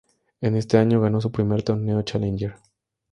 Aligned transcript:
En 0.41 0.55
este 0.55 0.79
año 0.79 0.99
ganó 0.99 1.21
su 1.21 1.31
primer 1.31 1.61
torneo 1.61 2.01
challenger. 2.01 2.55